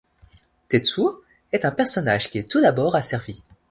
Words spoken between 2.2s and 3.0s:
qui est tout d'abord